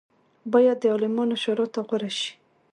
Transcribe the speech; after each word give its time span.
باید 0.51 0.77
د 0.81 0.85
عالمانو 0.93 1.35
شورا 1.43 1.65
ته 1.73 1.79
غوره 1.87 2.11
شي. 2.19 2.31